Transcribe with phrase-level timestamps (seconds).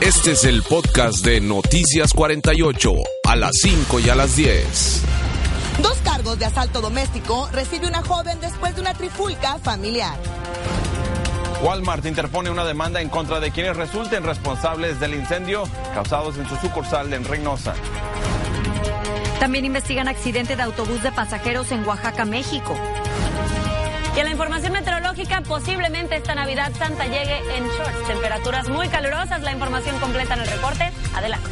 [0.00, 2.92] Este es el podcast de Noticias 48,
[3.24, 5.02] a las 5 y a las 10.
[5.82, 10.18] Dos cargos de asalto doméstico recibe una joven después de una trifulca familiar.
[11.62, 15.64] Walmart interpone una demanda en contra de quienes resulten responsables del incendio
[15.94, 17.74] causados en su sucursal en Reynosa.
[19.40, 22.76] También investigan accidente de autobús de pasajeros en Oaxaca, México.
[24.16, 28.06] Y en la información meteorológica, posiblemente esta Navidad Santa llegue en shorts.
[28.06, 29.42] Temperaturas muy calurosas.
[29.42, 30.92] La información completa en el reporte.
[31.14, 31.50] Adelante.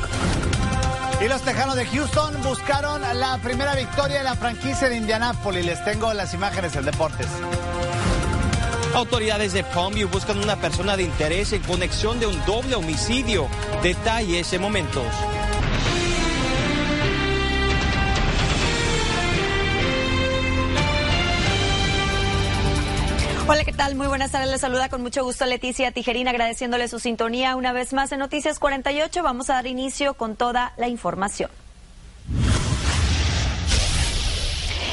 [1.20, 5.66] Y los Tejanos de Houston buscaron la primera victoria de la franquicia de Indianápolis.
[5.66, 7.26] Les tengo las imágenes del Deportes.
[8.94, 13.48] Autoridades de Palmview buscan una persona de interés en conexión de un doble homicidio.
[13.82, 15.06] Detalles en momentos.
[23.48, 23.96] Hola, ¿qué tal?
[23.96, 24.48] Muy buenas tardes.
[24.48, 28.60] Les saluda con mucho gusto Leticia Tijerina, agradeciéndole su sintonía una vez más en Noticias
[28.60, 29.20] 48.
[29.20, 31.50] Vamos a dar inicio con toda la información.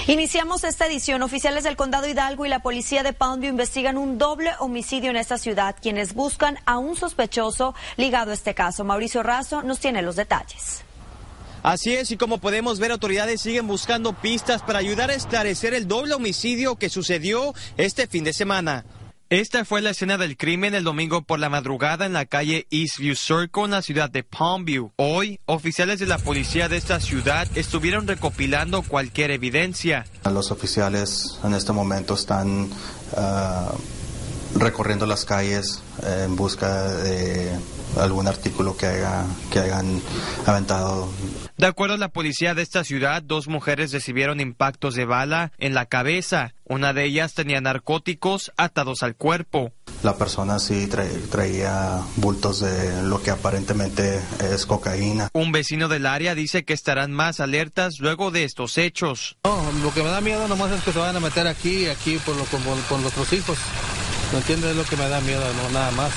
[0.08, 1.22] Iniciamos esta edición.
[1.22, 5.38] Oficiales del Condado Hidalgo y la policía de Palmview investigan un doble homicidio en esta
[5.38, 8.84] ciudad, quienes buscan a un sospechoso ligado a este caso.
[8.84, 10.84] Mauricio Razo nos tiene los detalles.
[11.64, 15.88] Así es, y como podemos ver, autoridades siguen buscando pistas para ayudar a esclarecer el
[15.88, 18.86] doble homicidio que sucedió este fin de semana.
[19.32, 23.16] Esta fue la escena del crimen el domingo por la madrugada en la calle Eastview
[23.16, 24.90] Circle en la ciudad de Palmview.
[24.96, 30.08] Hoy, oficiales de la policía de esta ciudad estuvieron recopilando cualquier evidencia.
[30.26, 32.72] Los oficiales en este momento están
[33.16, 33.72] ah,
[34.56, 37.52] recorriendo las calles en busca de
[37.98, 40.02] algún artículo que, haya, que hayan
[40.46, 41.10] aventado.
[41.58, 45.74] De acuerdo a la policía de esta ciudad, dos mujeres recibieron impactos de bala en
[45.74, 46.54] la cabeza.
[46.66, 49.74] Una de ellas tenía narcóticos atados al cuerpo.
[50.04, 50.88] La persona sí
[51.30, 54.22] traía bultos de lo que aparentemente
[54.54, 55.30] es cocaína.
[55.34, 59.38] Un vecino del área dice que estarán más alertas luego de estos hechos.
[59.44, 62.36] lo que me da miedo nomás es que se van a meter aquí, aquí por,
[62.36, 63.58] lo, con, nuestros hijos.
[64.32, 64.72] ¿No entiendes?
[64.72, 66.12] Es lo que me da miedo, no nada más.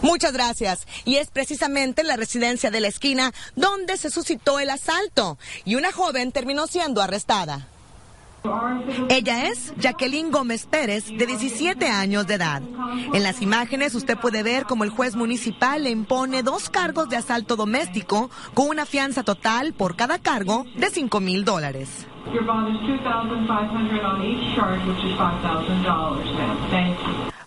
[0.00, 0.86] Muchas gracias.
[1.04, 5.92] Y es precisamente la residencia de la esquina donde se suscitó el asalto y una
[5.92, 7.68] joven terminó siendo arrestada.
[9.08, 12.62] Ella es Jacqueline Gómez Pérez, de 17 años de edad.
[13.14, 17.16] En las imágenes usted puede ver cómo el juez municipal le impone dos cargos de
[17.16, 22.06] asalto doméstico con una fianza total por cada cargo de 5 mil dólares.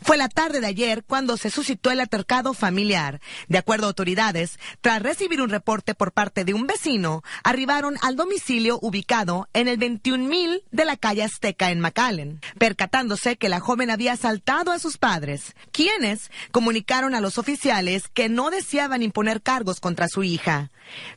[0.07, 3.19] Fue la tarde de ayer cuando se suscitó el altercado familiar.
[3.50, 8.15] De acuerdo a autoridades, tras recibir un reporte por parte de un vecino, arribaron al
[8.15, 13.89] domicilio ubicado en el 21.000 de la calle Azteca en McAllen, percatándose que la joven
[13.92, 19.81] había asaltado a sus padres, quienes comunicaron a los oficiales que no deseaban imponer cargos
[19.81, 20.71] contra su hija.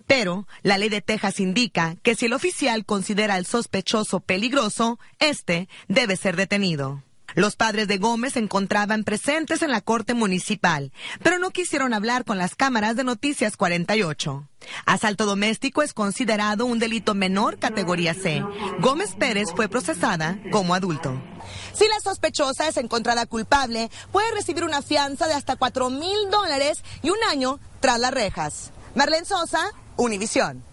[0.08, 5.68] Pero la ley de Texas indica que si el oficial considera al sospechoso peligroso, este
[5.86, 7.04] debe ser detenido.
[7.34, 10.92] Los padres de Gómez se encontraban presentes en la corte municipal,
[11.22, 14.48] pero no quisieron hablar con las cámaras de Noticias 48.
[14.86, 18.44] Asalto doméstico es considerado un delito menor categoría C.
[18.80, 21.20] Gómez Pérez fue procesada como adulto.
[21.72, 26.82] Si la sospechosa es encontrada culpable, puede recibir una fianza de hasta 4 mil dólares
[27.02, 28.72] y un año tras las rejas.
[28.94, 30.69] Marlene Sosa, Univisión.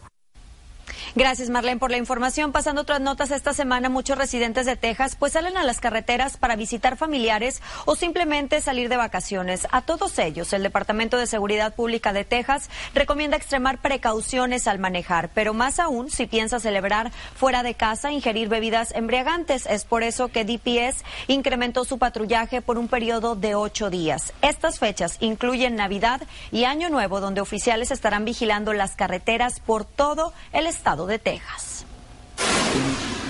[1.16, 2.52] Gracias, Marlene, por la información.
[2.52, 6.56] Pasando otras notas esta semana, muchos residentes de Texas pues salen a las carreteras para
[6.56, 9.68] visitar familiares o simplemente salir de vacaciones.
[9.72, 15.30] A todos ellos, el Departamento de Seguridad Pública de Texas recomienda extremar precauciones al manejar,
[15.34, 19.66] pero más aún si piensa celebrar fuera de casa, ingerir bebidas embriagantes.
[19.66, 24.34] Es por eso que DPS incrementó su patrullaje por un periodo de ocho días.
[24.42, 30.34] Estas fechas incluyen Navidad y Año Nuevo, donde oficiales estarán vigilando las carreteras por todo
[30.54, 31.86] el estado de Texas.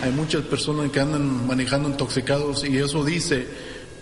[0.04, 3.48] Hay muchas personas que andan manejando intoxicados y eso dice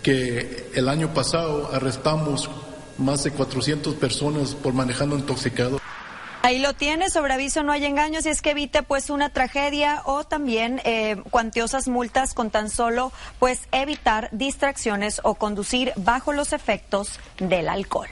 [0.02, 2.50] que el año pasado arrestamos
[2.98, 5.80] más de 400 personas por manejando intoxicados.
[6.42, 10.02] Ahí lo tiene, sobre aviso no hay engaños y es que evite pues una tragedia
[10.04, 13.10] o también eh, cuantiosas multas con tan solo
[13.40, 18.08] pues evitar distracciones o conducir bajo los efectos del alcohol.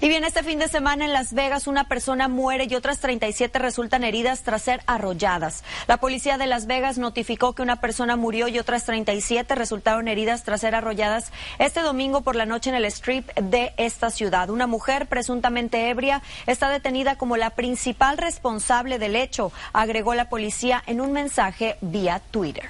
[0.00, 3.58] Y bien, este fin de semana en Las Vegas una persona muere y otras 37
[3.58, 5.64] resultan heridas tras ser arrolladas.
[5.86, 10.42] La policía de Las Vegas notificó que una persona murió y otras 37 resultaron heridas
[10.44, 14.50] tras ser arrolladas este domingo por la noche en el strip de esta ciudad.
[14.50, 20.82] Una mujer presuntamente ebria está detenida como la principal responsable del hecho, agregó la policía
[20.86, 22.68] en un mensaje vía Twitter.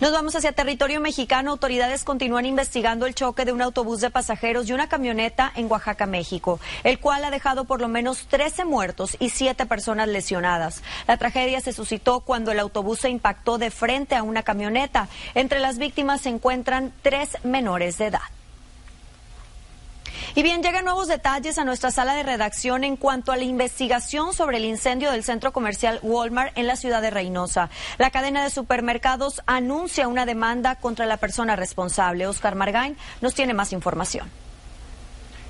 [0.00, 1.50] Nos vamos hacia territorio mexicano.
[1.50, 6.06] Autoridades continúan investigando el choque de un autobús de pasajeros y una camioneta en Oaxaca,
[6.06, 10.82] México, el cual ha dejado por lo menos 13 muertos y 7 personas lesionadas.
[11.06, 15.08] La tragedia se suscitó cuando el autobús se impactó de frente a una camioneta.
[15.34, 18.41] Entre las víctimas se encuentran tres menores de edad.
[20.34, 24.32] Y bien, llegan nuevos detalles a nuestra sala de redacción en cuanto a la investigación
[24.32, 27.68] sobre el incendio del centro comercial Walmart en la ciudad de Reynosa.
[27.98, 32.26] La cadena de supermercados anuncia una demanda contra la persona responsable.
[32.26, 34.30] Oscar Margain nos tiene más información.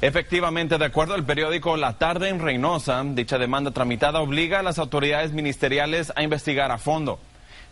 [0.01, 4.81] Efectivamente, de acuerdo al periódico La Tarde en Reynosa, dicha demanda tramitada obliga a las
[4.81, 7.21] autoridades ministeriales a investigar a fondo.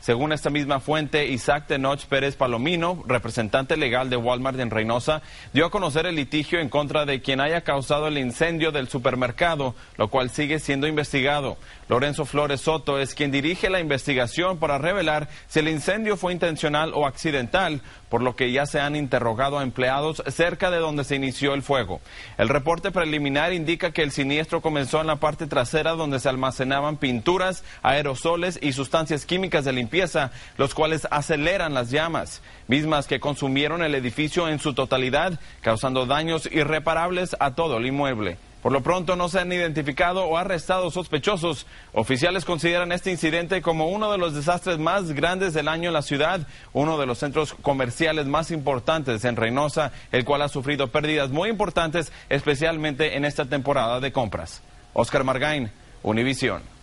[0.00, 5.20] Según esta misma fuente, Isaac Tenoch Pérez Palomino, representante legal de Walmart en Reynosa,
[5.52, 9.74] dio a conocer el litigio en contra de quien haya causado el incendio del supermercado,
[9.98, 11.58] lo cual sigue siendo investigado.
[11.90, 16.92] Lorenzo Flores Soto es quien dirige la investigación para revelar si el incendio fue intencional
[16.94, 21.16] o accidental, por lo que ya se han interrogado a empleados cerca de donde se
[21.16, 22.00] inició el fuego.
[22.38, 26.96] El reporte preliminar indica que el siniestro comenzó en la parte trasera donde se almacenaban
[26.96, 33.82] pinturas, aerosoles y sustancias químicas de limpieza, los cuales aceleran las llamas, mismas que consumieron
[33.82, 38.38] el edificio en su totalidad, causando daños irreparables a todo el inmueble.
[38.62, 41.66] Por lo pronto no se han identificado o arrestado sospechosos.
[41.92, 46.02] Oficiales consideran este incidente como uno de los desastres más grandes del año en la
[46.02, 51.30] ciudad, uno de los centros comerciales más importantes en Reynosa, el cual ha sufrido pérdidas
[51.30, 54.62] muy importantes, especialmente en esta temporada de compras.
[54.92, 55.70] Oscar Margain,
[56.02, 56.79] Univisión.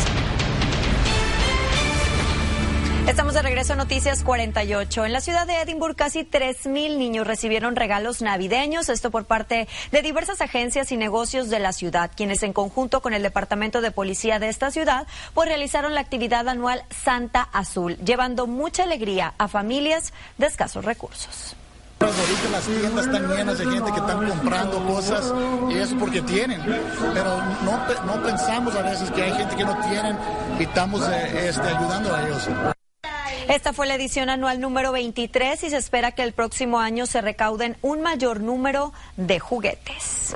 [3.06, 5.04] Estamos de regreso a Noticias 48.
[5.04, 10.02] En la ciudad de Edimburgo, casi 3.000 niños recibieron regalos navideños, esto por parte de
[10.02, 14.38] diversas agencias y negocios de la ciudad, quienes en conjunto con el Departamento de Policía
[14.38, 20.14] de esta ciudad, pues realizaron la actividad anual Santa Azul, llevando mucha alegría a familias
[20.38, 21.56] de escasos recursos.
[22.00, 25.32] Las tiendas están llenas de gente que están comprando cosas
[25.70, 26.60] y eso porque tienen,
[27.12, 30.16] pero no, no pensamos a veces que hay gente que no tienen
[30.58, 32.73] y estamos eh, este, ayudando a ellos.
[33.48, 37.20] Esta fue la edición anual número 23 y se espera que el próximo año se
[37.20, 40.34] recauden un mayor número de juguetes.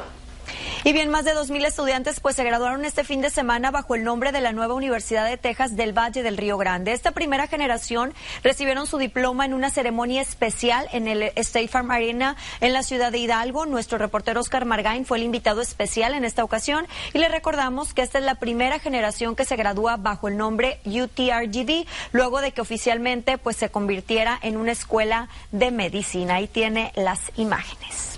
[0.84, 4.04] Y bien, más de 2.000 estudiantes pues se graduaron este fin de semana bajo el
[4.04, 6.92] nombre de la nueva Universidad de Texas del Valle del Río Grande.
[6.92, 12.36] Esta primera generación recibieron su diploma en una ceremonia especial en el State Farm Arena
[12.60, 13.66] en la ciudad de Hidalgo.
[13.66, 18.02] Nuestro reportero Oscar Margain fue el invitado especial en esta ocasión y le recordamos que
[18.02, 22.60] esta es la primera generación que se gradúa bajo el nombre UTRGD luego de que
[22.60, 26.36] oficialmente pues se convirtiera en una escuela de medicina.
[26.36, 28.17] Ahí tiene las imágenes.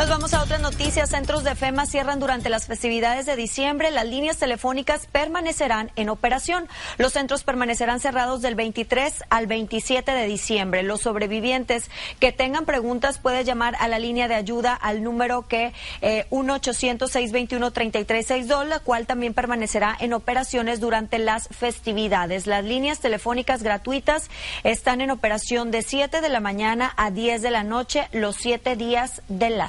[0.00, 1.10] Nos vamos a otras noticias.
[1.10, 3.90] Centros de FEMA cierran durante las festividades de diciembre.
[3.90, 6.68] Las líneas telefónicas permanecerán en operación.
[6.96, 10.82] Los centros permanecerán cerrados del 23 al 27 de diciembre.
[10.84, 15.74] Los sobrevivientes que tengan preguntas pueden llamar a la línea de ayuda al número que
[16.00, 22.46] eh, 1-800-621-3362, la cual también permanecerá en operaciones durante las festividades.
[22.46, 24.30] Las líneas telefónicas gratuitas
[24.64, 28.76] están en operación de 7 de la mañana a 10 de la noche los siete
[28.76, 29.68] días de la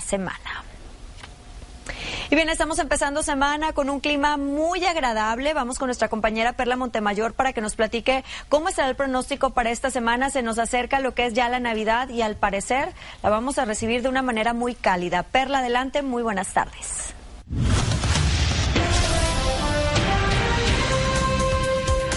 [2.32, 5.54] Y bien, estamos empezando semana con un clima muy agradable.
[5.54, 9.70] Vamos con nuestra compañera Perla Montemayor para que nos platique cómo estará el pronóstico para
[9.70, 10.30] esta semana.
[10.30, 13.66] Se nos acerca lo que es ya la Navidad y al parecer la vamos a
[13.66, 15.24] recibir de una manera muy cálida.
[15.24, 17.14] Perla, adelante, muy buenas tardes.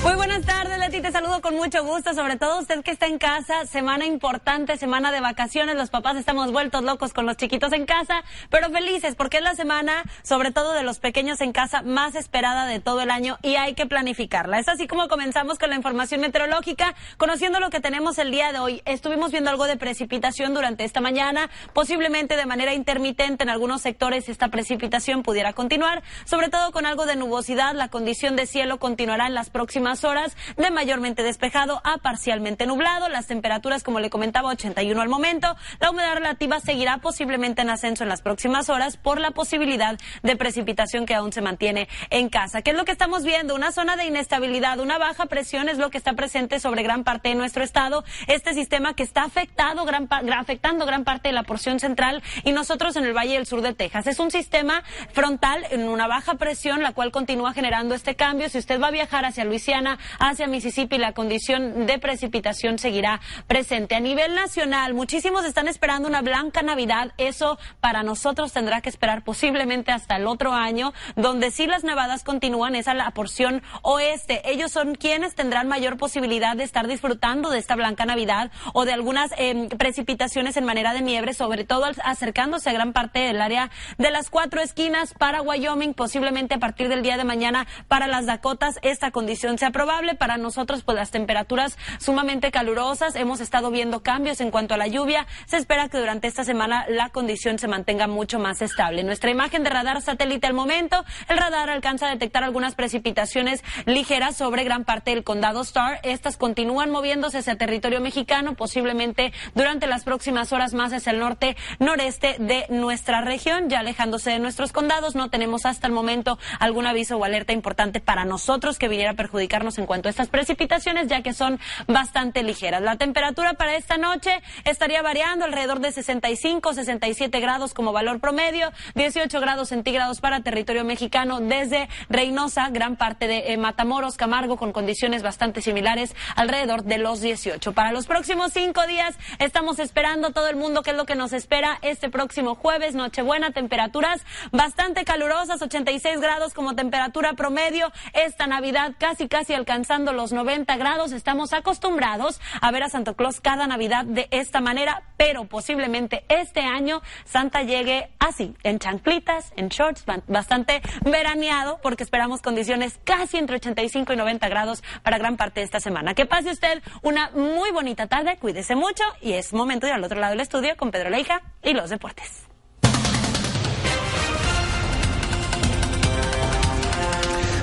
[0.04, 1.00] Muy buenas tardes, Leti.
[1.00, 2.12] Te saludo con mucho gusto.
[2.12, 3.64] Sobre todo usted que está en casa.
[3.64, 5.76] Semana importante, semana de vacaciones.
[5.76, 9.54] Los papás estamos vueltos locos con los chiquitos en casa, pero felices porque es la
[9.54, 13.56] semana, sobre todo de los pequeños en casa, más esperada de todo el año y
[13.56, 14.58] hay que planificarla.
[14.58, 18.58] Es así como comenzamos con la información meteorológica, conociendo lo que tenemos el día de
[18.58, 18.82] hoy.
[18.84, 24.28] Estuvimos viendo algo de precipitación durante esta mañana, posiblemente de manera intermitente en algunos sectores
[24.28, 27.74] esta precipitación pudiera continuar, sobre todo con algo de nubosidad.
[27.74, 33.08] La condición de cielo continuará en las próximas horas de mayormente despejado a parcialmente nublado.
[33.08, 35.54] Las temperaturas, como le comentaba, 81 al momento.
[35.78, 40.36] La humedad relativa seguirá posiblemente en ascenso en las próximas horas por la posibilidad de
[40.36, 42.62] precipitación que aún se mantiene en casa.
[42.62, 43.54] ¿Qué es lo que estamos viendo?
[43.54, 47.28] Una zona de inestabilidad, una baja presión es lo que está presente sobre gran parte
[47.28, 48.04] de nuestro estado.
[48.26, 52.96] Este sistema que está afectado gran, afectando gran parte de la porción central y nosotros
[52.96, 54.06] en el Valle del Sur de Texas.
[54.06, 54.82] Es un sistema
[55.12, 58.48] frontal en una baja presión, la cual continúa generando este cambio.
[58.48, 59.83] Si usted va a viajar hacia Luisiana,
[60.18, 63.94] hacia Mississippi, la condición de precipitación seguirá presente.
[63.94, 67.12] A nivel nacional, muchísimos están esperando una blanca Navidad.
[67.18, 72.24] Eso para nosotros tendrá que esperar posiblemente hasta el otro año, donde sí las nevadas
[72.24, 74.42] continúan, es a la porción oeste.
[74.50, 78.92] Ellos son quienes tendrán mayor posibilidad de estar disfrutando de esta blanca Navidad o de
[78.92, 83.70] algunas eh, precipitaciones en manera de nieve, sobre todo acercándose a gran parte del área
[83.98, 88.26] de las cuatro esquinas para Wyoming, posiblemente a partir del día de mañana para las
[88.26, 88.78] Dakotas.
[88.82, 90.14] Esta condición se probable.
[90.14, 93.16] Para nosotros, pues las temperaturas sumamente calurosas.
[93.16, 95.26] Hemos estado viendo cambios en cuanto a la lluvia.
[95.46, 99.02] Se espera que durante esta semana la condición se mantenga mucho más estable.
[99.02, 104.36] Nuestra imagen de radar satélite al momento, el radar alcanza a detectar algunas precipitaciones ligeras
[104.36, 105.98] sobre gran parte del condado Star.
[106.04, 111.56] Estas continúan moviéndose hacia territorio mexicano, posiblemente durante las próximas horas más hacia el norte
[111.80, 115.16] noreste de nuestra región, ya alejándose de nuestros condados.
[115.16, 119.14] No tenemos hasta el momento algún aviso o alerta importante para nosotros que viniera a
[119.14, 122.82] perjudicar en cuanto a estas precipitaciones, ya que son bastante ligeras.
[122.82, 128.72] La temperatura para esta noche estaría variando alrededor de 65, 67 grados como valor promedio,
[128.94, 134.72] 18 grados centígrados para territorio mexicano desde Reynosa, gran parte de eh, Matamoros, Camargo, con
[134.72, 137.72] condiciones bastante similares, alrededor de los 18.
[137.72, 141.32] Para los próximos cinco días estamos esperando todo el mundo qué es lo que nos
[141.32, 147.92] espera este próximo jueves, Nochebuena, temperaturas bastante calurosas, 86 grados como temperatura promedio.
[148.12, 151.12] Esta Navidad casi, casi alcanzando los 90 grados.
[151.12, 156.60] Estamos acostumbrados a ver a Santo Claus cada Navidad de esta manera, pero posiblemente este
[156.60, 163.56] año Santa llegue así, en chanclitas, en shorts, bastante veraneado, porque esperamos condiciones casi entre
[163.56, 166.14] 85 y 90 grados para gran parte de esta semana.
[166.14, 170.04] Que pase usted una muy bonita tarde, cuídese mucho y es momento de ir al
[170.04, 172.53] otro lado del estudio con Pedro Leija y los deportes.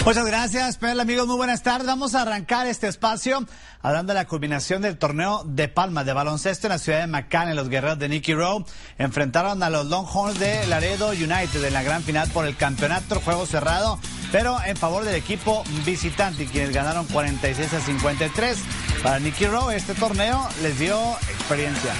[0.03, 1.27] Muchas gracias, Pedro, amigos.
[1.27, 1.85] Muy buenas tardes.
[1.85, 3.45] Vamos a arrancar este espacio
[3.83, 7.55] hablando de la culminación del torneo de Palma de baloncesto en la ciudad de McAllen.
[7.55, 8.65] Los guerreros de Nicky Rowe
[8.97, 13.45] enfrentaron a los Longhorns de Laredo United en la gran final por el campeonato, juego
[13.45, 13.99] cerrado,
[14.31, 18.57] pero en favor del equipo visitante, quienes ganaron 46 a 53.
[19.03, 21.93] Para Nicky Rowe, este torneo les dio experiencia.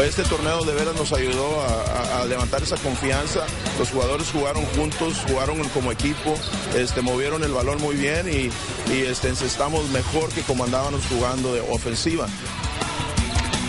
[0.00, 3.46] Este torneo de veras nos ayudó a, levantar esa confianza.
[3.78, 6.34] Los jugadores jugaron juntos, jugaron como equipo,
[6.74, 8.50] este, movieron el balón muy bien y,
[8.92, 9.28] y este,
[9.92, 12.26] mejor que como andábamos jugando de ofensiva.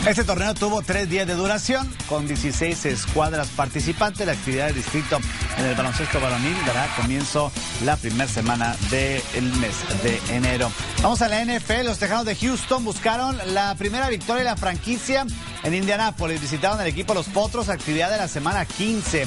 [0.06, 4.28] Este torneo tuvo tres días de duración, con 16 escuadras participantes.
[4.28, 5.18] La actividad del distrito
[5.58, 7.54] en el baloncesto varonil dará comienzo
[7.86, 9.22] la primera semana del
[9.62, 10.70] mes de enero.
[11.02, 11.86] Vamos a la NFL.
[11.86, 15.26] Los Tejanos de Houston buscaron la primera victoria de la franquicia
[15.64, 16.42] en Indianápolis.
[16.42, 19.26] Visitaron el equipo Los Potros, actividad de la semana 15.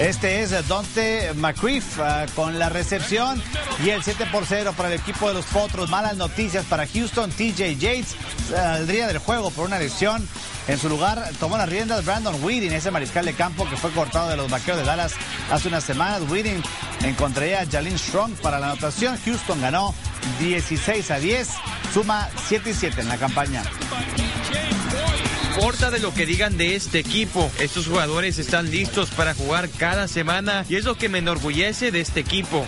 [0.00, 3.40] Este es Dante McCriff uh, con la recepción
[3.84, 5.90] y el 7 por 0 para el equipo de los Potros.
[5.90, 7.30] Malas noticias para Houston.
[7.30, 8.16] TJ Yates
[8.48, 10.26] saldría del juego por una lesión.
[10.68, 14.30] En su lugar tomó las riendas Brandon Weeding, ese mariscal de campo que fue cortado
[14.30, 15.12] de los vaqueros de Dallas
[15.50, 16.22] hace unas semanas.
[16.30, 16.62] Weeding
[17.02, 19.18] encontraría a Jalin Strong para la anotación.
[19.22, 19.94] Houston ganó
[20.38, 21.48] 16 a 10,
[21.92, 23.62] suma 7 y 7 en la campaña
[25.60, 27.50] importa de lo que digan de este equipo.
[27.58, 32.00] Estos jugadores están listos para jugar cada semana y es lo que me enorgullece de
[32.00, 32.66] este equipo.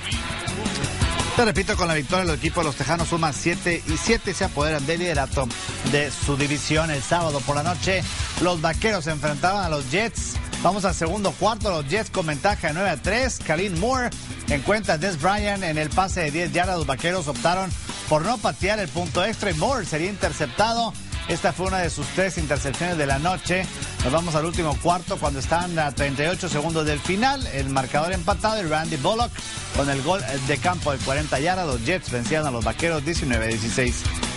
[1.34, 4.44] Te repito, con la victoria del equipo de los Tejanos suma 7 y 7 se
[4.44, 5.48] apoderan del liderato
[5.90, 6.90] de su división.
[6.90, 8.04] El sábado por la noche,
[8.42, 10.34] los vaqueros se enfrentaban a los Jets.
[10.62, 13.38] Vamos al segundo cuarto, los Jets con ventaja de 9 a 3.
[13.38, 14.10] Kalin Moore
[14.50, 16.76] encuentra a Des Bryant en el pase de 10 yardas.
[16.76, 17.70] Los vaqueros optaron
[18.10, 20.92] por no patear el punto extra y Moore sería interceptado
[21.28, 23.64] esta fue una de sus tres intercepciones de la noche.
[24.04, 27.46] Nos vamos al último cuarto cuando están a 38 segundos del final.
[27.48, 29.30] El marcador empatado y Randy Bullock
[29.76, 31.66] con el gol de campo de 40 yardas.
[31.66, 34.31] Los Jets vencían a los Vaqueros 19-16.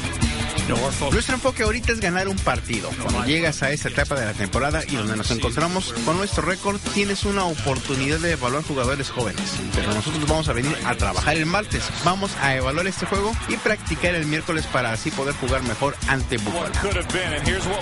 [0.68, 2.90] Nuestro enfoque ahorita es ganar un partido.
[3.02, 6.80] Cuando llegas a esta etapa de la temporada y donde nos encontramos con nuestro récord,
[6.94, 9.44] tienes una oportunidad de evaluar jugadores jóvenes.
[9.76, 11.84] Pero nosotros vamos a venir a trabajar el martes.
[12.04, 16.38] Vamos a evaluar este juego y practicar el miércoles para así poder jugar mejor ante
[16.38, 16.72] Buffalo.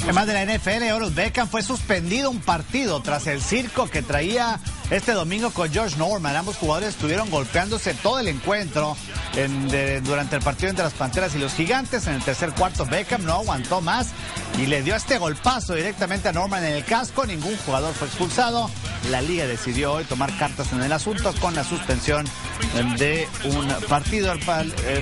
[0.02, 4.60] Además de la NFL, Oros Beckham fue suspendido un partido tras el circo que traía
[4.92, 6.36] este domingo con George Norman.
[6.36, 8.98] Ambos jugadores estuvieron golpeándose todo el encuentro
[10.04, 12.08] durante el partido entre las Panteras y los Gigantes.
[12.08, 14.08] En el tercer cuarto, Beckham no aguantó más
[14.58, 17.26] y le dio este golpazo directamente a Norman en el casco.
[17.26, 18.70] Ningún jugador fue expulsado.
[19.10, 22.26] La liga decidió hoy tomar cartas en el asunto con la suspensión
[22.98, 24.40] de un partido al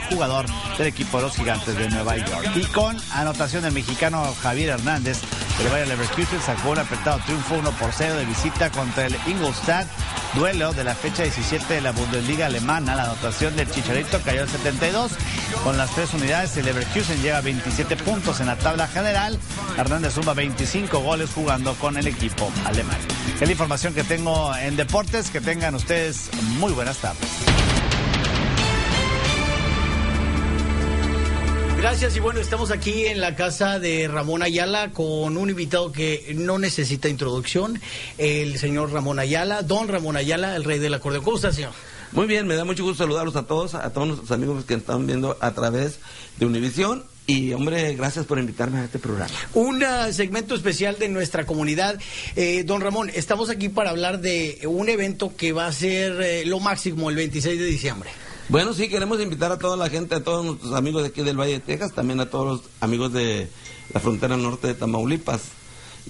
[0.09, 0.45] jugador
[0.77, 2.51] del equipo de los Gigantes de Nueva York.
[2.55, 5.19] Y con anotación del mexicano Javier Hernández,
[5.59, 9.87] el Bayern Leverkusen sacó un apretado triunfo 1 por 0 de visita contra el Ingolstadt.
[10.35, 12.95] Duelo de la fecha 17 de la Bundesliga alemana.
[12.95, 15.11] La anotación del Chicharito cayó al 72.
[15.63, 19.37] Con las tres unidades, el Leverkusen lleva 27 puntos en la tabla general.
[19.77, 22.97] Hernández suma 25 goles jugando con el equipo alemán.
[23.35, 25.29] Es la información que tengo en deportes.
[25.31, 27.27] Que tengan ustedes muy buenas tardes.
[31.81, 36.31] Gracias y bueno, estamos aquí en la casa de Ramón Ayala con un invitado que
[36.35, 37.81] no necesita introducción,
[38.19, 41.23] el señor Ramón Ayala, don Ramón Ayala, el rey del acordeón.
[41.23, 41.71] ¿Cómo está, señor?
[42.11, 45.07] Muy bien, me da mucho gusto saludarlos a todos, a todos nuestros amigos que están
[45.07, 45.97] viendo a través
[46.37, 49.33] de Univisión y hombre, gracias por invitarme a este programa.
[49.55, 51.99] Un segmento especial de nuestra comunidad.
[52.35, 56.45] Eh, don Ramón, estamos aquí para hablar de un evento que va a ser eh,
[56.45, 58.11] lo máximo el 26 de diciembre.
[58.51, 61.39] Bueno, sí, queremos invitar a toda la gente, a todos nuestros amigos de aquí del
[61.39, 63.47] Valle de Texas, también a todos los amigos de
[63.93, 65.43] la frontera norte de Tamaulipas,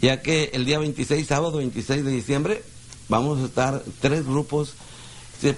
[0.01, 2.63] ya que el día 26, sábado 26 de diciembre,
[3.09, 4.73] vamos a estar tres grupos.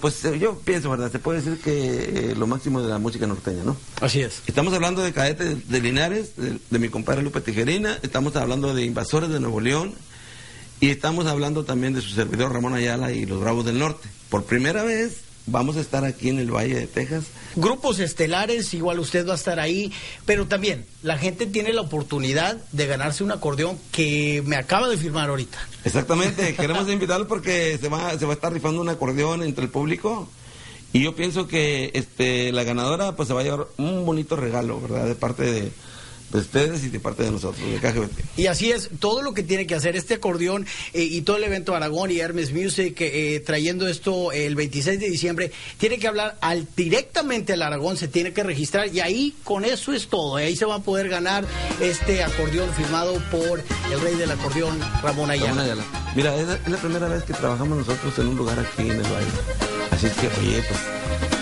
[0.02, 1.10] Pues yo pienso, ¿verdad?
[1.10, 3.78] Se puede decir que eh, lo máximo de la música norteña, ¿no?
[4.02, 4.42] Así es.
[4.46, 8.84] Estamos hablando de cadetes de Linares, de, de mi compadre Lupe Tijerina, estamos hablando de
[8.84, 9.94] invasores de Nuevo León
[10.82, 14.10] y estamos hablando también de su servidor Ramón Ayala y los Bravos del Norte.
[14.28, 17.26] Por primera vez Vamos a estar aquí en el Valle de Texas.
[17.56, 19.92] Grupos estelares, igual usted va a estar ahí,
[20.26, 24.98] pero también la gente tiene la oportunidad de ganarse un acordeón que me acaba de
[24.98, 25.58] firmar ahorita.
[25.84, 29.70] Exactamente, queremos invitarlo porque se va, se va a estar rifando un acordeón entre el
[29.70, 30.30] público
[30.94, 34.80] y yo pienso que este la ganadora pues se va a llevar un bonito regalo,
[34.80, 35.08] ¿verdad?
[35.08, 35.72] De parte de,
[36.32, 38.38] de ustedes y de parte de nosotros, de KGBT.
[38.38, 41.44] Y así es, todo lo que tiene que hacer este acordeón eh, y todo el
[41.44, 46.38] evento Aragón y Hermes Music eh, trayendo esto el 26 de diciembre, tiene que hablar
[46.42, 50.36] al, directamente al Aragón, se tiene que registrar y ahí con eso es todo.
[50.36, 51.46] Ahí se va a poder ganar
[51.80, 55.50] este acordeón firmado por el rey del acordeón, Ramón Ayala.
[55.50, 55.84] Ramón Ayala.
[56.16, 58.92] Mira, es la, es la primera vez que trabajamos nosotros en un lugar aquí en
[58.92, 59.83] el baile.
[59.94, 60.80] Así que, oye, pues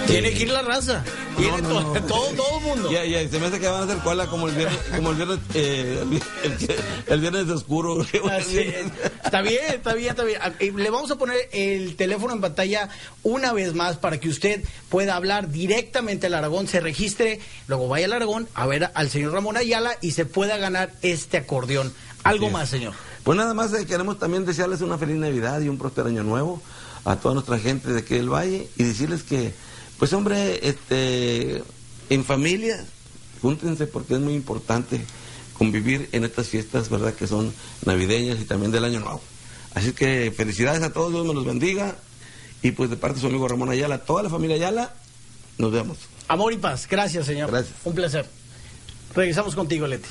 [0.07, 1.03] tiene que ir la raza.
[1.37, 2.91] Tiene todo, todo, el mundo.
[2.91, 5.15] Ya, ya, se me hace que van a hacer cola como el viernes, como el
[5.15, 6.03] viernes, eh,
[7.07, 8.01] el, viernes oscuro.
[8.01, 10.39] Está bien, está bien, está bien.
[10.41, 12.89] Ah, le vamos a poner el teléfono en pantalla
[13.23, 18.07] una vez más para que usted pueda hablar directamente al Aragón, se registre, luego vaya
[18.07, 21.93] al Aragón a ver al señor Ramón Ayala y se pueda ganar este acordeón.
[22.23, 22.93] Algo más, señor.
[23.23, 26.61] Pues nada más eh, queremos también desearles una feliz Navidad y un próspero año nuevo
[27.05, 29.53] a toda nuestra gente de aquí del Valle y decirles que
[30.01, 31.61] pues hombre, este,
[32.09, 32.83] en familia,
[33.39, 34.99] júntense porque es muy importante
[35.59, 37.13] convivir en estas fiestas, ¿verdad?
[37.13, 37.53] Que son
[37.85, 39.21] navideñas y también del Año Nuevo.
[39.75, 41.97] Así que felicidades a todos, Dios me los bendiga.
[42.63, 44.95] Y pues de parte de su amigo Ramón Ayala, toda la familia Ayala,
[45.59, 45.99] nos vemos.
[46.27, 46.87] Amor y paz.
[46.89, 47.51] Gracias, señor.
[47.51, 47.75] Gracias.
[47.83, 48.25] Un placer.
[49.13, 50.09] Regresamos contigo, Leti.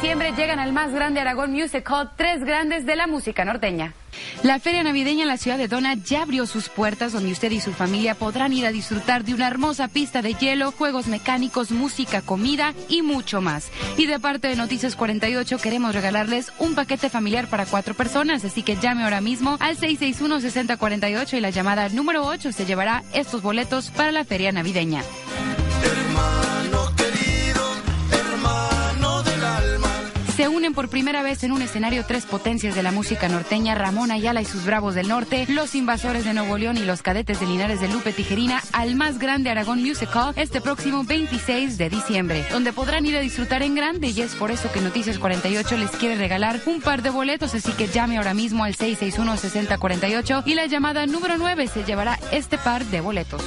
[0.00, 3.92] Diciembre llegan al más grande Aragón Music Hall tres grandes de la música norteña.
[4.42, 7.60] La feria navideña en la ciudad de Dona ya abrió sus puertas donde usted y
[7.60, 12.22] su familia podrán ir a disfrutar de una hermosa pista de hielo, juegos mecánicos, música,
[12.22, 13.70] comida y mucho más.
[13.98, 18.62] Y de parte de Noticias 48 queremos regalarles un paquete familiar para cuatro personas, así
[18.62, 23.90] que llame ahora mismo al 661-6048 y la llamada número 8 se llevará estos boletos
[23.90, 25.02] para la feria navideña.
[30.40, 34.10] Se unen por primera vez en un escenario tres potencias de la música norteña, Ramón
[34.10, 37.46] Ayala y sus Bravos del Norte, los Invasores de Nuevo León y los Cadetes de
[37.46, 42.46] Linares de Lupe Tijerina al más grande Aragón Music Hall este próximo 26 de diciembre,
[42.50, 45.90] donde podrán ir a disfrutar en grande y es por eso que Noticias 48 les
[45.90, 50.64] quiere regalar un par de boletos, así que llame ahora mismo al 661-6048 y la
[50.64, 53.42] llamada número 9 se llevará este par de boletos.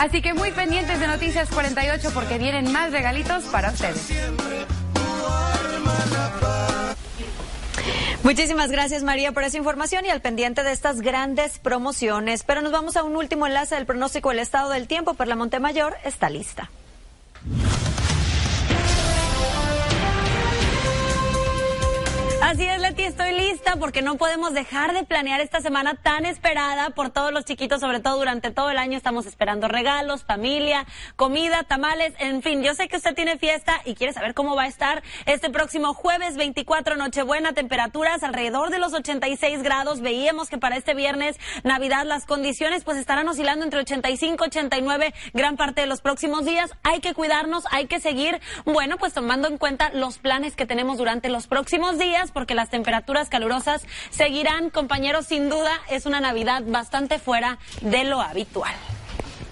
[0.00, 4.10] Así que muy pendientes de Noticias 48 porque vienen más regalitos para ustedes.
[8.22, 12.42] Muchísimas gracias María por esa información y al pendiente de estas grandes promociones.
[12.42, 15.14] Pero nos vamos a un último enlace del pronóstico del estado del tiempo.
[15.14, 16.68] Por la Montemayor está lista.
[22.46, 26.90] Así es, Leti, estoy lista porque no podemos dejar de planear esta semana tan esperada
[26.90, 28.96] por todos los chiquitos, sobre todo durante todo el año.
[28.96, 33.96] Estamos esperando regalos, familia, comida, tamales, en fin, yo sé que usted tiene fiesta y
[33.96, 38.94] quiere saber cómo va a estar este próximo jueves 24 Nochebuena, temperaturas alrededor de los
[38.94, 44.44] 86 grados, veíamos que para este viernes Navidad las condiciones pues estarán oscilando entre 85
[44.44, 48.98] y 89 gran parte de los próximos días, hay que cuidarnos, hay que seguir, bueno,
[48.98, 53.30] pues tomando en cuenta los planes que tenemos durante los próximos días porque las temperaturas
[53.30, 58.74] calurosas seguirán, compañeros, sin duda es una Navidad bastante fuera de lo habitual.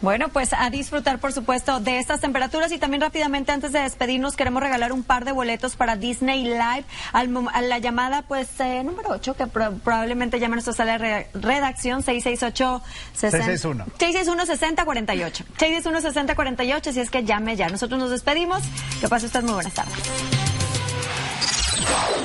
[0.02, 4.36] Bueno, pues a disfrutar, por supuesto, de estas temperaturas y también rápidamente antes de despedirnos
[4.36, 8.84] queremos regalar un par de boletos para Disney Live al, a la llamada, pues, eh,
[8.84, 12.82] número 8, que pro, probablemente llame a nuestra sala de redacción 668
[13.14, 17.70] 661 661 6048 661 6048 si es que llame ya.
[17.70, 18.62] Nosotros nos despedimos.
[19.00, 20.53] Que pase usted muy buenas tardes.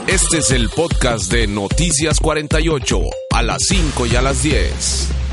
[0.08, 3.02] Este es el podcast de Noticias 48,
[3.36, 5.29] a las 5 y a las 10.